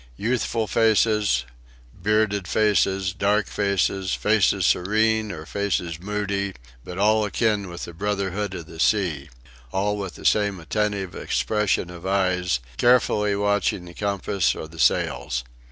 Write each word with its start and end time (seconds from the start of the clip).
Youthful 0.17 0.65
faces, 0.65 1.45
bearded 2.01 2.47
faces, 2.47 3.13
dark 3.13 3.45
faces: 3.45 4.15
faces 4.15 4.65
serene, 4.65 5.31
or 5.31 5.45
faces 5.45 5.99
moody, 5.99 6.55
but 6.83 6.97
all 6.97 7.23
akin 7.23 7.69
with 7.69 7.83
the 7.85 7.93
brotherhood 7.93 8.55
of 8.55 8.65
the 8.65 8.79
sea; 8.79 9.29
all 9.71 9.95
with 9.97 10.15
the 10.15 10.25
same 10.25 10.59
attentive 10.59 11.13
expression 11.13 11.91
of 11.91 12.07
eyes, 12.07 12.59
carefully 12.77 13.35
watching 13.35 13.85
the 13.85 13.93
compass 13.93 14.55
or 14.55 14.67
the 14.67 14.79
sails. 14.79 15.43